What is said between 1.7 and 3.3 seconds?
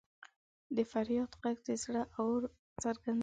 زړه اور څرګندوي.